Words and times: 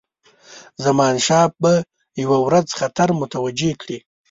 زمانشاه 0.83 1.47
به 1.61 1.73
یو 2.21 2.31
ورځ 2.47 2.67
خطر 2.79 3.07
متوجه 3.21 3.71
کړي. 3.81 3.97